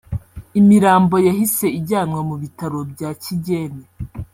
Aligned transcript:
Imirambo 0.59 1.15
yahise 1.27 1.65
ijyanwa 1.79 2.19
mu 2.29 2.35
bitaro 2.41 2.79
bya 2.91 3.09
Kigeme 3.21 3.83